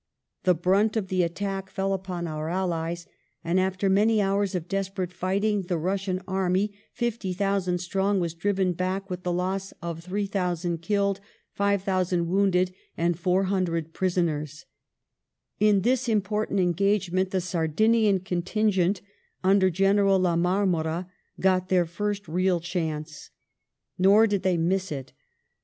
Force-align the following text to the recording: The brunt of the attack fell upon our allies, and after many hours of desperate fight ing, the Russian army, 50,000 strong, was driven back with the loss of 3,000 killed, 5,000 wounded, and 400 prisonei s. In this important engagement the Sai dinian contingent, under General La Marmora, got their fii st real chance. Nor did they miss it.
The 0.45 0.55
brunt 0.55 0.97
of 0.97 1.09
the 1.09 1.21
attack 1.21 1.69
fell 1.69 1.93
upon 1.93 2.25
our 2.27 2.49
allies, 2.49 3.05
and 3.43 3.59
after 3.59 3.87
many 3.87 4.19
hours 4.19 4.55
of 4.55 4.67
desperate 4.67 5.13
fight 5.13 5.43
ing, 5.43 5.61
the 5.61 5.77
Russian 5.77 6.23
army, 6.27 6.71
50,000 6.93 7.77
strong, 7.77 8.19
was 8.19 8.33
driven 8.33 8.73
back 8.73 9.11
with 9.11 9.21
the 9.21 9.31
loss 9.31 9.73
of 9.73 10.03
3,000 10.03 10.79
killed, 10.81 11.19
5,000 11.51 12.27
wounded, 12.27 12.73
and 12.97 13.19
400 13.19 13.93
prisonei 13.93 14.41
s. 14.41 14.65
In 15.59 15.81
this 15.81 16.09
important 16.09 16.59
engagement 16.59 17.29
the 17.29 17.39
Sai 17.39 17.67
dinian 17.67 18.25
contingent, 18.25 19.01
under 19.43 19.69
General 19.69 20.17
La 20.17 20.35
Marmora, 20.35 21.11
got 21.39 21.69
their 21.69 21.85
fii 21.85 22.15
st 22.17 22.27
real 22.27 22.59
chance. 22.59 23.29
Nor 23.99 24.25
did 24.25 24.41
they 24.41 24.57
miss 24.57 24.91
it. 24.91 25.13